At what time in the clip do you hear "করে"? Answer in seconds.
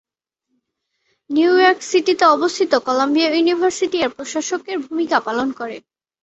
5.59-5.77